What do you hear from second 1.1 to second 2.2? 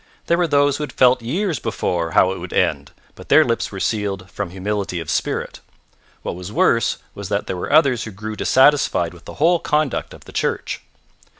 years before